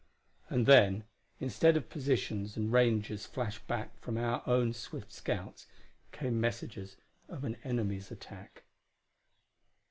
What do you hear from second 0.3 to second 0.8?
And